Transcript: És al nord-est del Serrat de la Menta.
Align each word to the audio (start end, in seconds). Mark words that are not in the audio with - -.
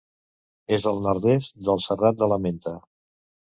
És 0.77 0.87
al 0.91 1.01
nord-est 1.09 1.55
del 1.69 1.85
Serrat 1.89 2.19
de 2.25 2.33
la 2.35 2.41
Menta. 2.49 2.77